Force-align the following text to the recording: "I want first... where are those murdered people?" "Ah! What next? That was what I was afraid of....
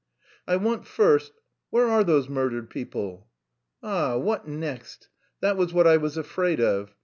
"I 0.47 0.55
want 0.55 0.87
first... 0.87 1.31
where 1.69 1.87
are 1.87 2.03
those 2.03 2.27
murdered 2.27 2.71
people?" 2.71 3.27
"Ah! 3.83 4.17
What 4.17 4.47
next? 4.47 5.09
That 5.41 5.57
was 5.57 5.73
what 5.73 5.85
I 5.85 5.97
was 5.97 6.17
afraid 6.17 6.59
of.... 6.59 6.95